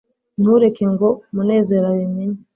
ntureke 0.41 0.83
ngo 0.93 1.09
munezero 1.35 1.85
abimenye 1.93 2.39